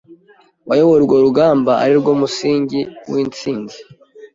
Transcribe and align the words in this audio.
wayoboye 0.67 0.99
urwo 1.01 1.15
rugamba 1.25 1.71
ari 1.83 1.93
rwo 2.01 2.13
musingi 2.19 2.79
w’instinzi 3.11 3.77